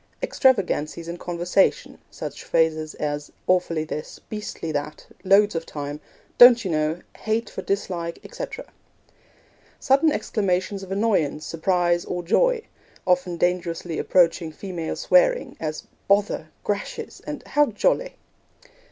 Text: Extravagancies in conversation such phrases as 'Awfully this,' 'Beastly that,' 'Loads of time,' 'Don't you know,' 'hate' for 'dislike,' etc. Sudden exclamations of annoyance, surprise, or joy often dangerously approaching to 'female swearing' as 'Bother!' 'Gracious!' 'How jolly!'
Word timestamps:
Extravagancies 0.23 1.07
in 1.07 1.17
conversation 1.19 1.99
such 2.09 2.43
phrases 2.43 2.95
as 2.95 3.31
'Awfully 3.45 3.83
this,' 3.83 4.17
'Beastly 4.29 4.71
that,' 4.71 5.05
'Loads 5.23 5.53
of 5.53 5.63
time,' 5.67 5.99
'Don't 6.39 6.65
you 6.65 6.71
know,' 6.71 7.01
'hate' 7.19 7.51
for 7.51 7.61
'dislike,' 7.61 8.17
etc. 8.23 8.65
Sudden 9.79 10.11
exclamations 10.11 10.81
of 10.81 10.91
annoyance, 10.91 11.45
surprise, 11.45 12.03
or 12.05 12.23
joy 12.23 12.63
often 13.05 13.37
dangerously 13.37 13.99
approaching 13.99 14.49
to 14.51 14.57
'female 14.57 14.95
swearing' 14.95 15.55
as 15.59 15.83
'Bother!' 16.07 16.49
'Gracious!' 16.63 17.21
'How 17.45 17.67
jolly!' 17.67 18.15